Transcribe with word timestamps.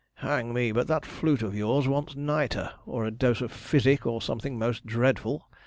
'Hang 0.15 0.51
me, 0.51 0.71
but 0.71 0.87
that 0.87 1.05
flute 1.05 1.43
of 1.43 1.53
yours 1.55 1.87
wants 1.87 2.15
nitre, 2.15 2.73
or 2.87 3.05
a 3.05 3.11
dose 3.11 3.39
of 3.39 3.51
physic, 3.51 4.03
or 4.03 4.19
something 4.19 4.57
most 4.57 4.83
dreadful!' 4.83 5.45